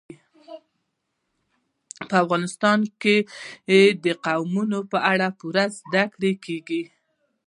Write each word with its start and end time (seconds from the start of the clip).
په 2.09 2.15
افغانستان 2.23 2.79
کې 3.01 3.15
د 4.05 4.05
قومونه 4.25 4.77
په 4.91 4.97
اړه 5.11 5.27
پوره 5.39 5.65
زده 5.79 6.03
کړه 6.13 6.31
کېږي. 6.45 6.83